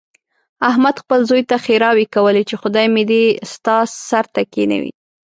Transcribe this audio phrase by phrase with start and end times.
[0.69, 3.77] احمد خپل زوی ته ښېراوې کولې، چې خدای مې دې ستا
[4.07, 4.91] سر ته کېنوي.